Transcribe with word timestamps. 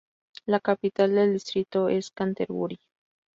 La 0.47 0.59
capital 0.59 1.13
del 1.13 1.33
distrito 1.33 1.87
es 1.87 2.09
Canterbury. 2.09 2.79